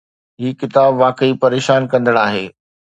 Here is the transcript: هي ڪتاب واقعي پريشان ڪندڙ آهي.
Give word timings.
هي 0.41 0.49
ڪتاب 0.61 0.91
واقعي 1.03 1.39
پريشان 1.45 1.89
ڪندڙ 1.91 2.19
آهي. 2.29 2.45